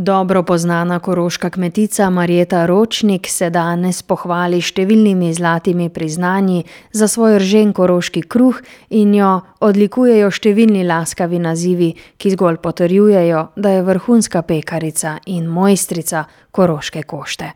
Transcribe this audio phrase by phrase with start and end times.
[0.00, 6.60] Dobro poznana koroška kmetica Marjeta Ročnik se danes pohvali številnimi zlatimi priznanji
[6.94, 8.60] za svoj ržen koroški kruh
[8.94, 16.28] in jo odlikujejo številni laskavi nazivi, ki zgolj potrjujejo, da je vrhunska pekarica in mojstrica
[16.54, 17.50] koroške košte.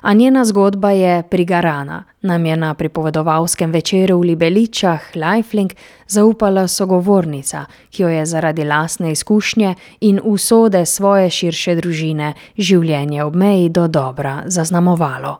[0.00, 5.72] A njena zgodba je prigarana, nam je na pripovedovalskem večeru v Libeličah Lajfling
[6.06, 13.36] zaupala sogovornica, ki jo je zaradi lastne izkušnje in usode svoje širše družine življenje ob
[13.36, 15.36] meji dodobra zaznamovalo.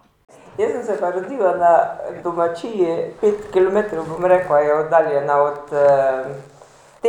[0.58, 1.72] Jaz sem se pa rodila na
[2.24, 2.86] domačiji,
[3.20, 5.74] pet kilometrov, bom rekla, je oddaljena od,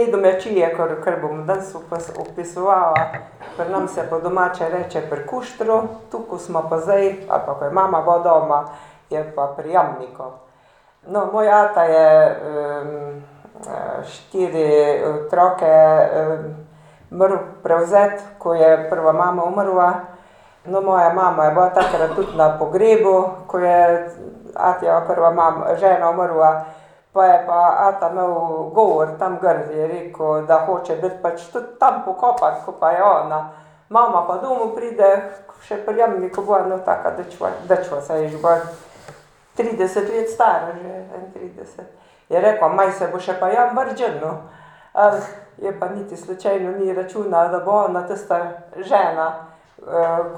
[0.05, 1.75] te domačije, kar bom danes
[2.17, 3.05] opisovala.
[3.57, 7.53] Pri nas se po domače reče pri Kuštru, tu, ko smo pa zdaj, ali pa
[7.53, 8.65] ko je mama bila doma,
[9.09, 10.23] je pa pri Jamniku.
[11.07, 12.35] No, moj ata je,
[14.03, 15.73] štiri otroke,
[17.09, 19.93] moral prevzeti, ko je prva mama umrla.
[20.66, 24.09] No, moja mama je bila takrat tudi na pogrebu, ko je
[24.55, 26.66] atijeva prva žena umrla.
[27.17, 28.33] Pa je pa ata imel
[28.77, 33.03] govor tam gor, je rekel, da hoče biti pač tudi tam pokopan, ko pa je
[33.03, 33.39] ona.
[33.89, 35.09] Mama pa domov pride,
[35.65, 38.59] še pri Jamniku bila, no, taka dečva, dečva, saj je že bila
[39.57, 41.89] trideset let stara že, enaintrideset.
[42.29, 44.38] Je rekla: "Maj se bo še pa Jan brž ženil."
[45.57, 49.45] je pa niti slučajno ni računala, da bo ona tista žena,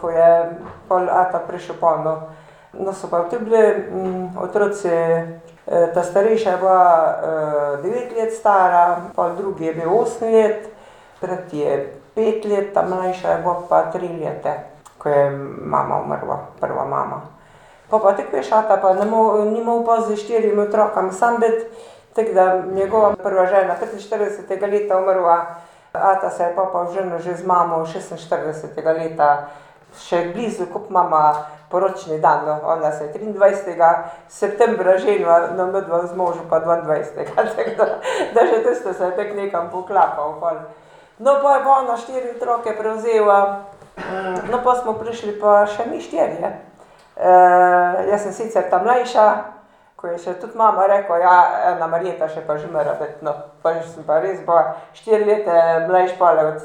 [0.02, 0.56] ko je
[0.88, 2.18] pol ata prišel ponov.
[2.74, 3.86] No, so pa tudi bili,
[4.38, 4.90] otroci,
[5.94, 7.16] ta starejša je bila,
[7.84, 10.70] devet let stara, pol drugi je bil osem let,
[11.22, 11.76] tretji je
[12.16, 14.54] pet let, ta mlajša je bila pa tri leta,
[14.98, 15.30] ko je
[15.62, 17.22] mama umrla, prva mama.
[17.90, 21.66] Po pa tako veš, ata pa ni mogel pol s štirimi otroki sam biti,
[22.16, 25.46] tako da njegova prva žena petinštiridesetega leta umrla,
[25.94, 29.48] ata se je pol pa oženil že z mamo šestinštiridesetega leta.
[29.98, 33.90] Še blizu ko mama poročni dan, no, ona se je triindvajsetega
[34.28, 37.88] septembra ženila, no, midva z možem pa dvaindvajsetega, tako da,
[38.34, 40.58] da že tisto se je tako nekam poklapalo pol.
[41.20, 43.66] No, pol je pa ona štiri otroke prevzela,
[44.50, 46.52] no, pol smo prišli pa še mi štirje.
[48.10, 49.26] jaz sem sicer ta mlajša,
[50.00, 51.38] ko je še tudi mama rekla: "Ja,
[51.76, 55.86] ena Marjeta še pa že mora biti, no." Pol sem pa res bila štiri leta
[55.88, 56.62] mlajši pol od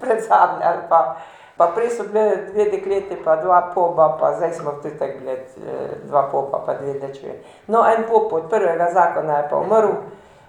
[0.00, 1.16] predzadnje ali pa.
[1.60, 5.36] Pa prej so bili dve dekleti pa dva poba pa zdaj smo tudi tako bili,
[6.08, 7.34] dva popa pa dve dečvi.
[7.66, 9.92] No, en pop od prvega zakona je pa umrl,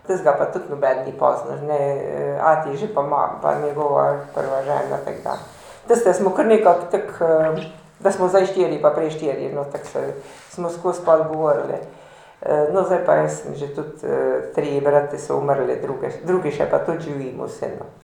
[0.08, 1.80] tistega pa tudi noben ni poznal, ne,
[2.42, 3.04] ati že pa
[3.42, 5.36] pa njegova prva žena, tako da.
[5.88, 7.26] Tiste smo kar nekako tako,
[8.00, 10.14] da smo zdaj štiri pa prej štirje, no, tako se
[10.50, 11.76] smo skozi pol govorili.
[12.74, 14.08] no, zdaj pa jaz sem že tudi,
[14.56, 15.76] trije bratje so umrli,
[16.24, 18.01] drugi še pa tudi živimo vsi, no.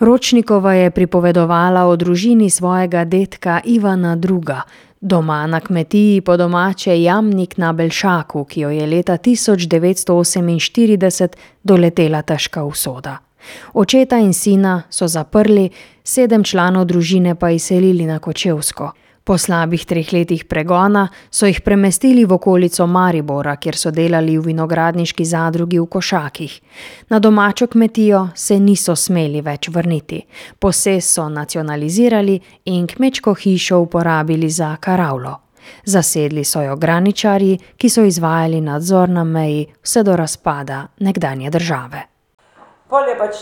[0.00, 4.62] Ročnikova je pripovedovala o družini svojega dedka Ivana Druga.
[5.00, 11.36] Doma na kmetiji, po domače Jamnik na Belšaku, ki jo je leta tisoč devetsto oseminštirideset
[11.62, 13.18] doletela težka usoda.
[13.74, 15.70] Očeta in sina so zaprli,
[16.04, 18.92] sedem članov družine pa izselili na Kočevsko.
[19.28, 24.46] Po slabih treh letih pregona so jih premestili v okolico Maribora, kjer so delali v
[24.46, 26.54] vinogradniški zadrugi v Košakih.
[27.12, 30.22] Na domačo kmetijo se niso smeli več vrniti.
[30.58, 32.40] Posest so nacionalizirali
[32.72, 35.36] in kmečko hišo uporabili za karavlo.
[35.84, 42.17] Zasedli so jo graničarji, ki so izvajali nadzor na meji vse do razpada nekdanje države.
[42.88, 43.36] Pol je pač,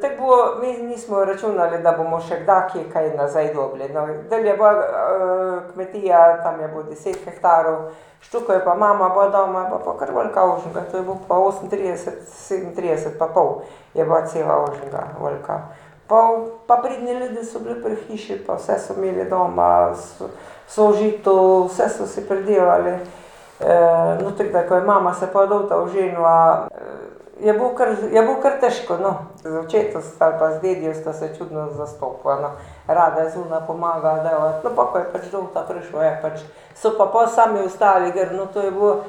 [0.00, 4.52] tako bilo, mi nismo računali, da bomo še kdaj kje kaj nazaj dobili, no, dlje
[4.52, 4.72] je bila,
[5.72, 7.88] kmetija, tam je bilo deset hektarov,
[8.22, 11.40] štukal je pa mama bila doma, bila pa kar velika ožinka, to je bilo pa
[11.42, 15.58] osemintrideset, sedemintrideset pa pol je bila cela ožinka velika.
[16.06, 19.90] Pol pa pridni ljudje so bili pri hiši pa vse so imeli doma,
[20.68, 22.98] sožito, vse so si pridelali.
[24.22, 26.68] no, tako da ko je mama se pol dol oženila,
[27.40, 29.14] je bilo kar, je bilo kar težko, no.
[29.42, 32.50] Z očetom ali pa z dedijo sta se čudno zastopila, no.
[32.86, 36.40] Rada je zunaj pomagala no, pol ko je pač Dolta prišel, je pač,
[36.76, 39.04] so pa pol sami ostali gor, no, to je bilo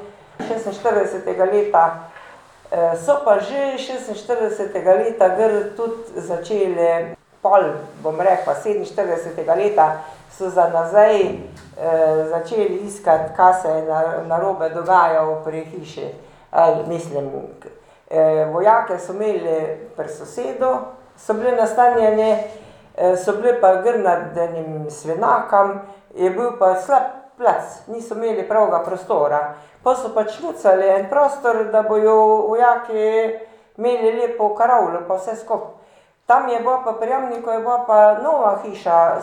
[0.48, 1.84] šestinštiridesetega leta,
[3.04, 7.72] so pa že šestinštiridesetega leta gor tudi začeli pol,
[8.02, 9.88] bom rekla sedeminštiridesetega leta
[10.36, 11.38] so za nazaj,
[12.28, 13.82] začeli iskati, kaj se je
[14.26, 16.10] narobe dogajalo pri hiši.
[16.88, 17.30] mislim,
[18.52, 20.76] vojake so imeli pri sosedu,
[21.16, 22.36] so bili nastanjeni,
[23.24, 25.80] so bili pa gor nad enim svenakom,
[26.14, 27.02] je bil pa slab
[27.36, 29.54] plac, niso imeli pravega prostora.
[29.82, 32.14] Pol so pač šmucali en prostor, da bojo
[32.48, 33.02] vojaki
[33.76, 35.74] imeli lepo karavlo pa vse skupaj.
[36.26, 39.16] Tam je bila pa pri Jamniku je bila pa nova hiša,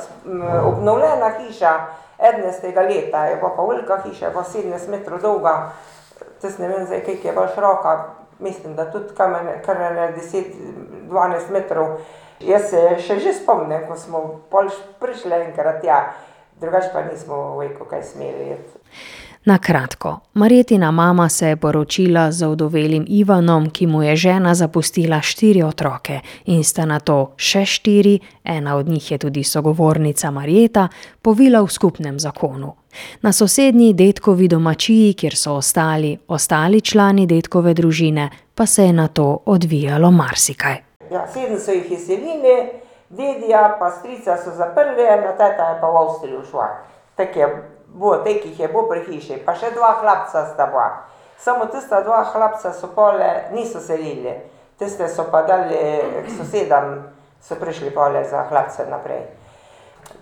[0.65, 1.71] obnovljena hiša
[2.19, 5.71] enajstega leta, je bila pa velika hiša, je bila sedemnajst metrov dolga.
[6.41, 8.03] Tisto ne vem zdaj, koliko je bila široka,
[8.39, 10.53] mislim, da tudi kam ene, kar ene deset,
[11.09, 11.97] dvanajst metrov.
[12.44, 14.24] Jaz se še že spomnim, ko smo
[15.00, 16.00] prišli enkrat tja,
[16.62, 18.81] drugače pa nismo veliko kaj smeli iti.
[19.45, 25.22] Na kratko, Marjetina mama se je poročila z ovdovelim Ivanom, ki mu je žena zapustila
[25.22, 30.88] štiri otroke in sta nato še štiri, ena od njih je tudi sogovornica Marjeta,
[31.22, 32.72] povila v skupnem zakonu.
[33.22, 39.44] Na sosednji dedkovi domačiji, kjer so ostali ostali člani dedkove družine, pa se je nato
[39.46, 40.78] odvijalo marsikaj.
[41.12, 42.80] Ja, sedem so jih izselili,
[43.10, 46.69] dedija pa strica so zaprli, ena teta je pa v Avstrijo šla.
[47.16, 50.90] Tako je bilo, toliko jih je bilo pri hiši, pa še dva hlapca sta bila.
[51.38, 54.34] Samo tista dva hlapca so pole niso selili,
[54.80, 55.78] tiste so pa dali
[56.25, 57.04] k sosedom,
[57.42, 59.25] so prišli pole za hlapce naprej.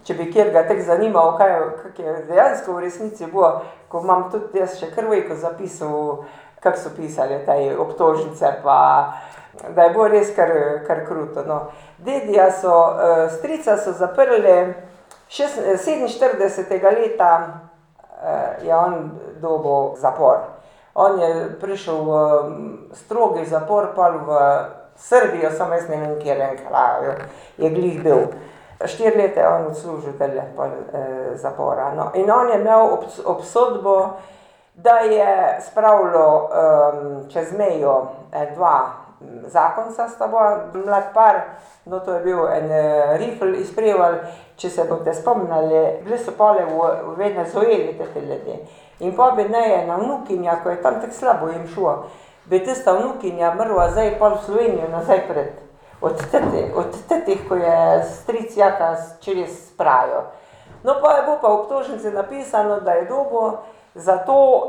[0.06, 4.62] Če bi katerega tako zanimalo, kaj kako je dejansko v resnici bilo, ko imam tudi
[4.62, 6.26] jaz še kar veliko zapisov,
[6.62, 8.80] kako so pisali te obtožnice pa
[9.76, 10.50] da je bilo res kar,
[10.88, 11.60] kar kruto, no.
[11.98, 12.98] Dedija so,
[13.38, 14.74] strica so zaprli
[15.32, 17.32] sedeminštiridesetega leta,
[18.62, 19.12] je on
[19.42, 20.38] dobil zapor.
[20.94, 22.12] On je prišel v
[22.94, 24.40] strogi zapor pol v
[24.96, 27.16] Srbijo, samo jaz ne vem, v katerem kraju
[27.58, 28.28] je glih bil.
[28.86, 30.70] Štiri leta je on odslužil tule pol
[31.36, 34.20] zapora, no, in on je imel obsodbo,
[34.76, 36.50] da je spravljal
[37.30, 38.12] čez mejo
[38.56, 39.11] dva
[39.48, 41.42] zakonca sta bila, mlad par,
[41.86, 42.70] no, to je bil en
[43.18, 44.20] rifle iz Prevalj,
[44.56, 48.60] če se boste spomnili, bili so pole v Venezueli teti ljudje.
[49.00, 52.06] In pol bi njena vnukinja, ko je tam tako slabo jim šlo,
[52.46, 55.52] bi tista vnukinja mrla zdaj pol v Slovenijo nazaj pred
[56.02, 60.22] od tete, od tetih, ko je stric Jaka čez spravil.
[60.84, 63.62] No, pol je bilo pa v obtožnici napisano, da je dobil
[63.96, 64.68] za to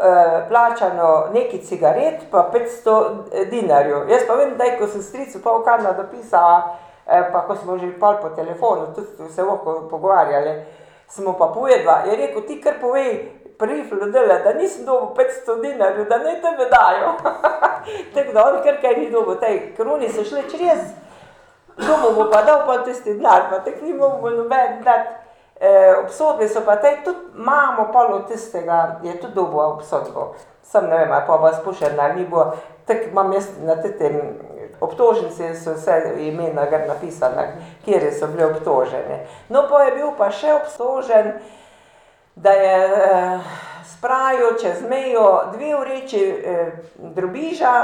[0.49, 4.11] plačano nekaj cigaret pa petsto dinarjev.
[4.11, 6.77] Jaz pa vem, kdaj, ko sem stricu pol Kanado pisala,
[7.07, 10.63] pa ko smo že pol po telefonu tudi se lahko pogovarjali,
[11.19, 13.31] mu pa povedala, je rekel: "Ti kar povej
[14.13, 17.15] dole, da nisem dobil petsto dinarjev, da naj tebi dajo."
[18.15, 19.39] Tako da on kar kaj ni dobil,
[19.77, 20.81] ker oni so šli čez,
[21.79, 25.22] mu bo pa dal pol tisti denar, pa tako ni mogel noben dati.
[26.05, 30.35] Obsodili so pa te tudi imamo pol od tistega, je tudi dobil obsodbo.
[30.63, 32.55] Samo ne vem, a je pol bila izpuščena ali ni bila,
[32.87, 34.21] tako imam jaz na tetem
[34.81, 37.47] obtožnici so vsa imena gor napisana,
[37.85, 39.23] kateri so bili obtoženi.
[39.49, 41.33] No, pol je bil pa še obtožen,
[42.35, 42.79] da je
[43.93, 46.23] spravil čez mejo dve vreči
[46.99, 47.75] drobiža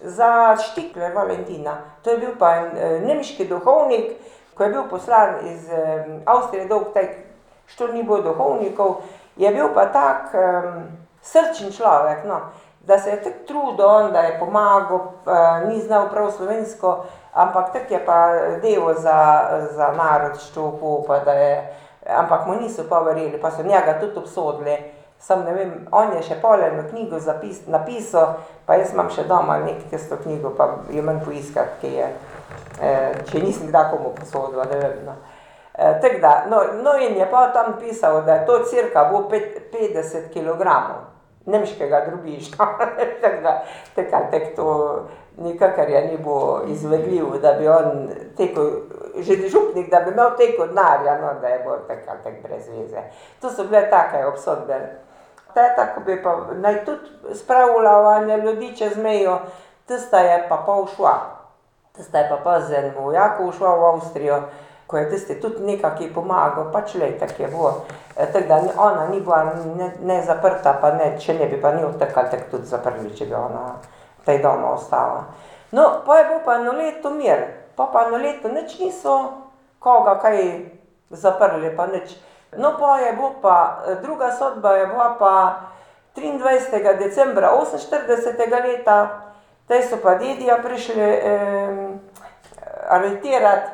[0.00, 1.76] za štiklje Valentina.
[2.02, 4.16] To je bil pa en nemški duhovnik,
[4.54, 5.68] ko je bil poslan iz
[6.24, 7.14] Avstrije dolgo tako,
[7.66, 8.94] študij ni bilo duhovnikov,
[9.36, 10.38] je bil pa tako
[11.22, 12.40] srčen človek, no.
[12.80, 15.00] Da se je tako trudil on, da je pomagal,
[15.68, 18.28] ni znal prav slovensko, ampak tako je pa
[18.62, 21.74] delal za, za narod ščuhal pa da je,
[22.10, 24.78] ampak mu niso pa verjeli pa so njega tudi obsodili.
[25.18, 27.20] Samo ne vem, on je še pol eno knjigo
[27.66, 28.32] napisal,
[28.66, 32.08] pa jaz imam še doma nekaj tisto knjigo, pa jo moram poiskati, kje je.
[33.30, 35.16] Če je nisem kdaj komu posodila, ne vem, no.
[35.74, 39.28] tako da, no, no, in je pol tam pisal, da je to cirka bilo
[39.72, 41.12] petdeset kilogramov
[41.46, 42.56] nemškega drobiža,
[43.22, 43.62] tako da
[43.94, 45.00] tako ali tako to
[45.36, 48.70] nikakor je ni bilo izvedljivo, da bi on tekel,
[49.16, 52.68] že župnik, da bi imel toliko denarja, no, da je bilo tako ali tako brez
[52.68, 53.00] veze.
[53.40, 54.80] To so bile take obsodbe.
[55.54, 59.38] Teta, ko bi pa naj tudi spravila ljudi čez mejo,
[59.86, 61.41] tista je pa pol šla.
[61.92, 64.42] Tista je pa pol z enim vojakom šla v Avstrijo,
[64.86, 67.84] ko je tisti tudi nekako ji pomagal, pač glej, tako je bilo.
[68.16, 69.52] tako da ona ni bila
[70.00, 73.26] ne zaprta pa nič, če ne bi pa njo tako ali tako tudi zaprli, če
[73.26, 73.76] bi ona
[74.24, 75.24] tej doma ostala.
[75.72, 77.44] No, pol je bil pa eno leto mir,
[77.76, 79.32] po pa eno leto nič niso
[79.78, 80.40] koga kaj
[81.10, 82.16] zaprli pa nič.
[82.56, 85.34] No, pol je bilo pa, druga sodba je bila pa
[86.14, 88.96] triindvajsetega decembra oseminštiridesetega leta,
[89.72, 91.06] te so pa dedija prišli
[92.88, 93.70] aretirat,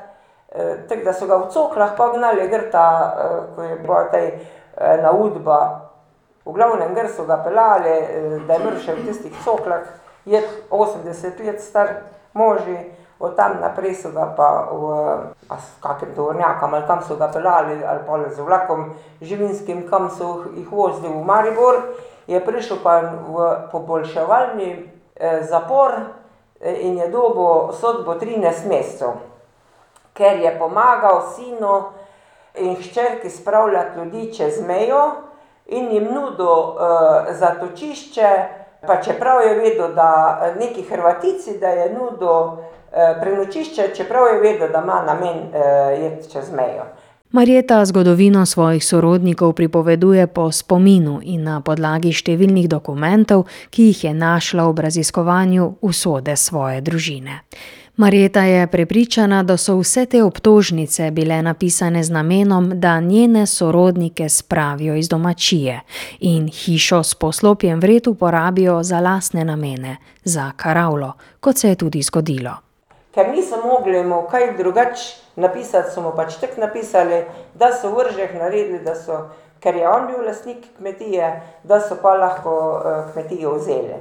[0.89, 2.87] tako da so ga v coklah pol gnali gor ta,
[3.57, 4.29] ko je bila tej
[4.79, 5.59] ena udba.
[6.47, 7.97] V glavnem, gor so ga peljali,
[8.47, 9.91] da je mršel v tistih coklah,
[10.25, 11.91] je osemdeset let star
[12.33, 12.79] mož že,
[13.19, 14.85] od tam naprej so ga pa v,
[15.51, 20.07] a s kakim tovornjakom ali kam so ga peljali ali pol z vlakom živinskim, kam
[20.11, 21.99] so jih vozili v Maribor,
[22.31, 24.98] je prišel pa v poboljševalni
[25.41, 25.93] zapor
[26.61, 29.13] in je dobil sodbo trinajst mesecev.
[30.19, 31.83] ker je pomagal sinu
[32.55, 35.11] in hčerki spravljati ljudi čez mejo
[35.67, 36.75] in jim nudil,
[37.31, 38.29] zatočišče,
[38.87, 42.65] pa čeprav je vedel, da neki Hrvatici, da je nudil,
[43.21, 45.53] prenočišče, čeprav je vedel, da ima namen,
[46.07, 46.89] iti čez mejo.
[47.31, 54.13] Marjeta zgodovino svojih sorodnikov pripoveduje po spominu in na podlagi številnih dokumentov, ki jih je
[54.17, 57.43] našla ob raziskovanju usode svoje družine.
[58.01, 64.29] Marjeta je prepričana, da so vse te obtožnice bile napisane z namenom, da njene sorodnike
[64.29, 65.81] spravijo iz domačije
[66.21, 72.03] in hišo s poslopjem vred uporabijo za lastne namene, za karavlo, kot se je tudi
[72.03, 72.68] zgodilo.
[73.15, 77.25] Ker niso mogli mu kaj drugače napisati, so mu pač tako napisali,
[77.55, 79.23] da so vRžah naredili, da so,
[79.61, 81.33] ker je on bil lastnik kmetije,
[81.65, 82.55] da so pa lahko,
[83.13, 83.97] kmetijo vzeli.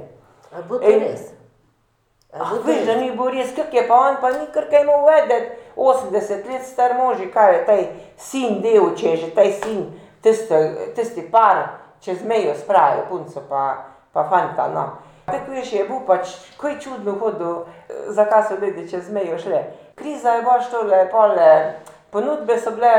[2.64, 5.56] veš, da ni bilo res, kako je pa on pa ni kar kaj imel vedeti,
[5.76, 7.84] osemdeset let star mož, kaj je tej
[8.16, 9.84] sin delal, če je že tej sin
[10.22, 10.60] tisti,
[10.96, 11.62] tisti par
[12.04, 14.84] čez mejo spravil punco pa, pa fanta, no.
[15.30, 16.28] Tako je bil pač
[16.60, 17.64] kaj čudno hodil,
[18.08, 19.60] zakaj so ljudje čez mejo šli.
[19.94, 21.74] Kriza je baš tole pole,
[22.10, 22.92] ponudbe so bile,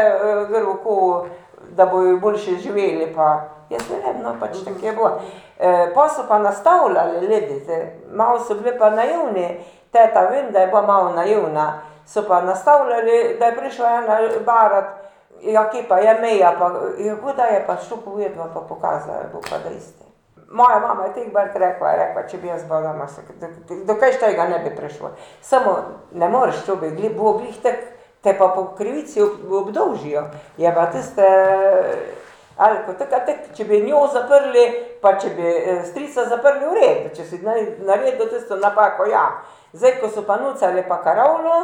[0.50, 1.30] gor okoli,
[1.76, 5.22] da bojo boljše živeli pa, jaz ne vem, no, pač tako je bilo.
[5.94, 10.82] pol so pa nastavljali Lidice, malo so bili pa naivni, ta vem, da je bila
[10.82, 14.86] malo naivna, so pa nastavljali, da je prišla ena barat,
[15.42, 19.28] ja, kje pa je meja pa, ja, kaj da je pa povedat pa pokazal, je
[19.32, 20.09] bilo pa dejstvo.
[20.52, 21.14] Moja mama je
[21.54, 23.22] rekla, je rekla: "Če bi jaz bila doma, se
[23.86, 25.78] do tega ne bi prišlo." Samo
[26.12, 27.84] ne moreš, to bi bilo glih tako,
[28.22, 30.24] te pa po krivici obdolžijo,
[30.58, 31.28] je pa tiste,
[32.58, 35.52] ali tako ali tako, če bi njo zaprli pa če bi,
[35.88, 39.42] strica zaprli, v redu, če si naredil tisto napako, ja.
[39.74, 41.60] Zdaj, ko so pa nucali pa karavlo,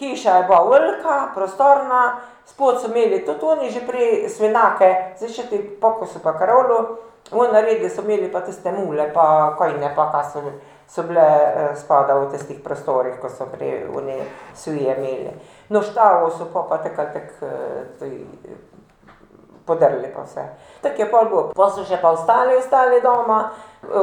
[0.00, 5.48] hiša je bila velika, prostorna, spodaj so imeli tudi oni že prej svinjake, zdaj še
[5.50, 6.78] te, po ko so pa karavlo
[7.32, 10.42] ven naredili, so imeli pa tiste mule pa konje pa kaj so,
[10.88, 11.26] so bile,
[11.76, 14.20] spodaj v tistih prostorih, ko so prej oni
[14.54, 15.32] svije imeli.
[15.68, 17.46] No, štalo so pol pa tako ali tako,
[19.66, 20.44] podrli pa vse.
[20.82, 23.50] Tako je pol bilo, pol so še pa ostali ostali doma,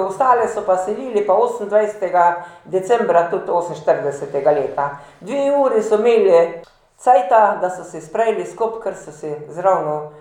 [0.09, 2.25] ostale so pa selili pa osemindvajsetega
[2.65, 4.89] decembra tudi oseminštiridesetega leta.
[5.21, 6.63] Dve uri so imeli
[7.01, 10.11] cajta, da so se spravili skupaj, ker so se zravno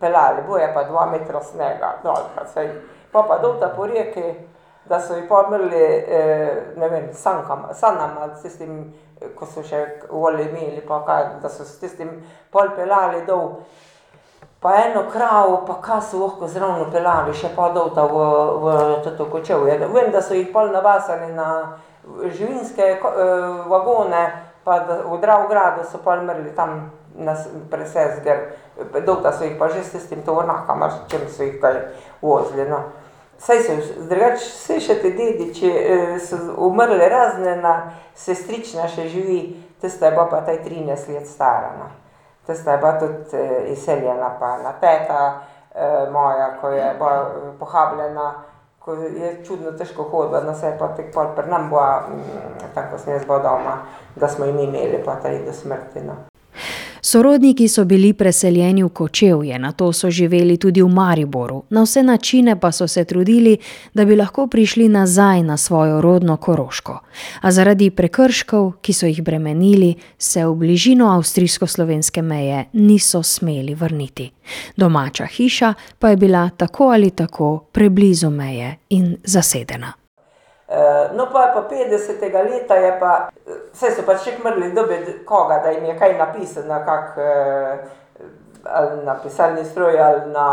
[0.00, 2.70] peljali, bilo je pa dva metra snega dol pa saj.
[3.12, 4.34] Pol pa dolta po reki,
[4.88, 5.84] da so jih pol morali,
[6.76, 8.92] ne vem, sankama, s sanjama, s tistim,
[9.38, 12.10] ko so še volje imeli pa kaj, da so s tistim
[12.52, 13.60] pol peljali dol.
[14.60, 18.20] Pa eno kravo pa kaj so lahko zraven peljali še pol dolta v,
[18.64, 21.48] v toto Kočevje, vem, da so jih pol navesali na
[22.04, 22.98] živinske
[23.68, 24.24] vagone
[24.64, 26.90] pa da v Dravogradu so pol morali tam
[27.70, 28.38] presesti gor,
[29.06, 31.80] dolta so jih pa že s tistim tovornjakom, ali s čim so jih kaj
[32.22, 32.82] vozili, no.
[33.38, 33.72] Saj so
[34.08, 35.70] drugače, saj še te dediči,
[36.22, 37.74] so umrli razen ena
[38.14, 39.40] sestrična še živi,
[39.80, 41.90] tista je bila pa tej trinajst let stara, no.
[42.46, 45.20] Tista je bila tudi, izseljena pa ena teta,
[46.12, 47.14] moja, ko je bila
[47.58, 48.32] pohabljena,
[48.78, 52.04] ko je čudno težko hodila, no, saj je pa tako pri nas bila,
[52.74, 53.78] tako ko sem jaz bila doma,
[54.16, 56.33] da smo je mi imeli pa tej do smrti, no.
[57.06, 62.60] Sorodniki so bili preseljeni v Kočevje, nato so živeli tudi v Mariboru, na vse načine
[62.60, 63.58] pa so se trudili,
[63.94, 67.00] da bi lahko prišli nazaj na svojo rodno Koroško.
[67.40, 74.30] A zaradi prekrškov, ki so jih bremenili, se v bližino avstrijsko-slovenske meje niso smeli vrniti.
[74.76, 80.03] Domača hiša pa je bila tako ali tako preblizu meje in zasedena.
[81.14, 83.12] No, pol je pa petdesetega leta je pa,
[83.72, 87.18] saj so pač tako morali dobiti koga, da jim je kaj napisal na kak,
[88.64, 90.48] ali na pisalni stroj ali na,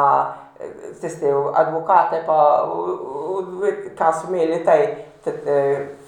[1.02, 2.38] tiste advokate pa
[3.98, 4.78] kaj so imeli te,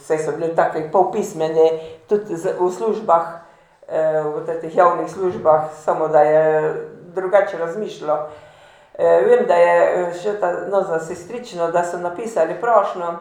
[0.04, 1.70] saj so bili taki pol pismeni,
[2.10, 3.40] tudi v službah,
[3.88, 6.74] v tetih javnih službah, samo da je
[7.16, 8.28] drugače razmišljal.
[8.98, 13.14] vem, da je še ta, no, za sestrično, da so napisali prošnjo,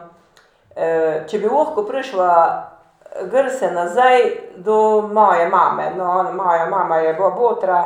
[1.29, 2.29] če bi lahko prišla
[3.31, 4.21] gor se nazaj
[4.55, 7.83] do moje mame, no, moja mama je bila botra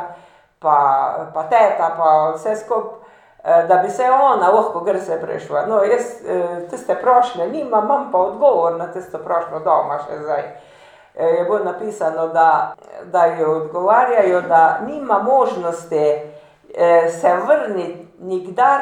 [0.58, 0.76] pa,
[1.34, 2.98] pa teta pa vse skupaj,
[3.68, 6.02] da bi se ona lahko gor se prišla, no, jaz,
[6.70, 10.42] tiste prošnje nimam, imam pa odgovor na tisto prošnjo doma še zdaj.
[11.14, 16.32] je bilo napisano, da, da ji odgovarjajo, da nima možnosti,
[17.20, 18.80] se vrniti nikdar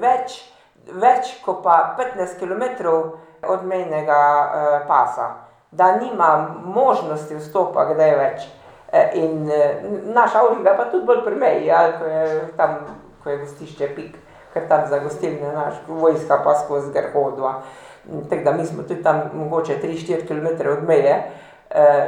[0.00, 0.52] več,
[0.92, 3.16] več ko pa petnajst kilometrov
[3.48, 4.18] od mejnega,
[4.88, 5.28] pasa.
[5.70, 8.48] Da nima možnosti vstopa kdaj več.
[9.16, 9.48] In
[10.14, 12.74] naša Olga pa tudi bolj pri meji, ali ko je tam,
[13.22, 14.16] ko je gostišče Pik,
[14.52, 17.54] ker tam za gostilne naš vojska pa skozi gor hodila.
[18.30, 21.14] Tako da mi smo tudi tam mogoče tri, štiri kilometre od meje,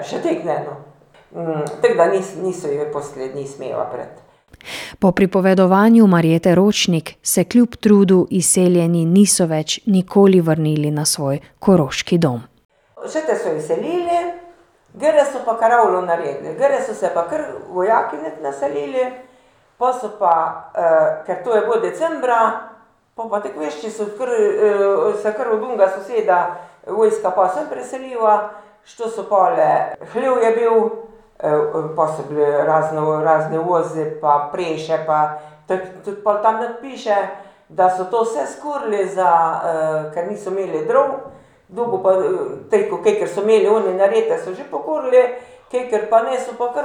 [0.05, 0.76] še tako ne, no.
[1.81, 2.11] Tako da
[2.43, 4.24] niso ji poslednji smela priti.
[4.99, 12.18] Po pripovedovanju Marjete Ročnik se kljub trudu izseljeni niso več nikoli vrnili na svoj koroški
[12.18, 12.42] dom.
[13.04, 14.18] Vse te so izselili,
[14.94, 19.11] gor so pa karavlo naredili, gor so se pa kar vojaki naselili,
[19.78, 20.35] pol so pa,
[21.26, 22.38] ker to je bilo decembra,
[23.14, 24.30] pol pa tako veš, če so kar,
[25.23, 26.38] se kar od onega soseda
[26.87, 28.50] vojska pa sem preselila,
[28.85, 30.80] što so pole, hlev je bil,
[31.97, 35.38] pol so bile raznorazne vozi pa preše pa
[36.05, 37.17] tudi pol tam not piše,
[37.69, 39.61] da so to vse skurili za,
[40.14, 41.05] ker niso imeli drv,
[41.69, 42.12] drugo pa
[42.71, 45.23] toliko, kakor so imeli oni narejeno, so že pokurili,
[45.73, 46.85] kakor pa ne, so pa kar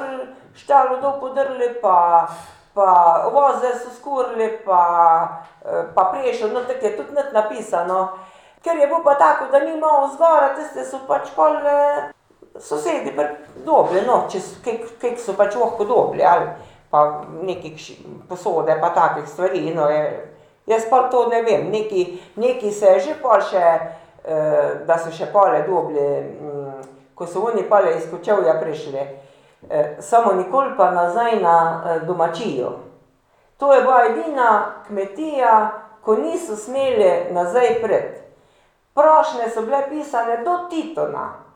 [0.56, 2.27] štalo dol podrli pa
[2.74, 5.44] pa voze so skurili pa
[5.96, 8.10] pa prešo, no, tako je tudi napisano.
[8.63, 11.60] Ker je bilo pa tako, da ni imel vzgora, tiste so pač pol
[12.60, 13.13] sosedi
[13.66, 14.28] dobili, no,
[15.01, 16.46] kako so pač lahko dobili, ali
[16.89, 17.72] pa nekaj
[18.30, 19.88] posode pa takih stvari, no,
[20.66, 23.66] jaz pa to ne vem, nekaj, nekaj se je že pol še,
[24.86, 26.06] da so še pole dobili,
[27.16, 29.08] ko so oni pole iz Kočevja prišli.
[30.00, 31.56] Samo nikoli pa nazaj na
[32.08, 32.72] domačijo.
[33.58, 38.20] To je bila edina kmetija, ko niso smeli nazaj priti.
[38.94, 41.49] Prošnje so bile pisane do Titona.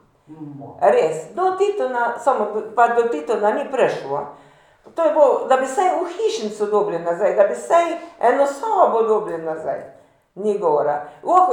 [0.82, 4.28] Res, do Titona, samo pa do Titona ni prišlo.
[4.96, 7.84] To je bilo, da bi vsaj v hišnico dobili nazaj, da bi vsaj
[8.20, 9.80] eno sobo dobili nazaj.
[10.36, 11.06] Ni govora.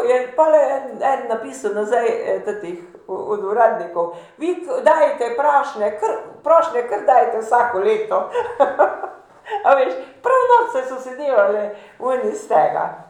[0.08, 2.06] je pol en napisal nazaj
[2.44, 6.10] tetih od uradnikov: "Vi dajte prašne, kar
[6.42, 8.30] prošnje kar dajte vsako leto."
[9.64, 13.10] A veš, prav norce so se delali oni iz tega.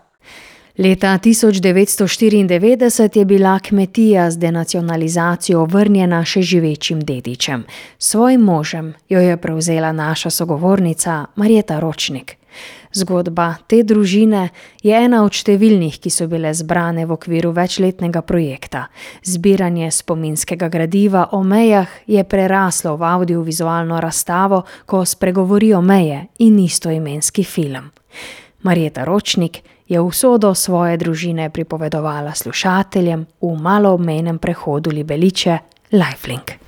[0.80, 7.66] Leta tisoč devetsto štiriindevetdeset je bila kmetija z denacionalizacijo vrnjena še živečim dedičem.
[7.98, 12.36] Svojim možem jo je prevzela naša sogovornica Marjeta Ročnik.
[12.92, 14.48] Zgodba te družine
[14.82, 18.86] je ena od številnih, ki so bile zbrane v okviru večletnega projekta.
[19.20, 27.44] Zbiranje spominskega gradiva o mejah je preraslo v avdiovizualno razstavo, ko spregovorijo meje, in istoimenski
[27.44, 27.92] film.
[28.64, 35.58] Marjeta Ročnik je usodo svoje družine pripovedovala slušateljem v maloobmejnem prehodu Libeliče
[35.92, 36.59] lifelink.